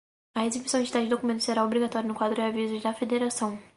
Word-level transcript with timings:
A 0.39 0.47
exibição 0.47 0.81
de 0.81 0.91
tais 0.91 1.07
documentos 1.13 1.43
será 1.47 1.61
obrigatória 1.63 2.07
no 2.07 2.15
quadro 2.19 2.37
de 2.37 2.41
avisos 2.49 2.81
da 2.81 2.91
federação. 3.01 3.51